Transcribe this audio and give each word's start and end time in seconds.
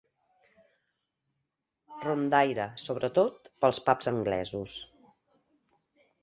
Rondaire, 2.05 2.65
sobretot 2.85 3.37
pels 3.61 3.81
pubs 3.91 4.11
anglesos. 4.15 4.75